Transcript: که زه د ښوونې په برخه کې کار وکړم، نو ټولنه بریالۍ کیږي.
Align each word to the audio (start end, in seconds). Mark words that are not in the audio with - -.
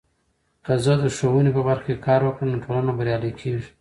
که 0.65 0.73
زه 0.83 0.93
د 1.01 1.03
ښوونې 1.17 1.51
په 1.55 1.61
برخه 1.69 1.85
کې 1.95 2.03
کار 2.07 2.21
وکړم، 2.23 2.49
نو 2.53 2.57
ټولنه 2.65 2.91
بریالۍ 2.97 3.31
کیږي. 3.41 3.63